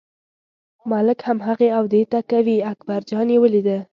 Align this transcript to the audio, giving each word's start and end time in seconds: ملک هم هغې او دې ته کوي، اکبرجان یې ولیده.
ملک 0.91 1.19
هم 1.27 1.37
هغې 1.47 1.69
او 1.77 1.83
دې 1.93 2.01
ته 2.11 2.19
کوي، 2.31 2.57
اکبرجان 2.71 3.27
یې 3.33 3.37
ولیده. 3.41 3.77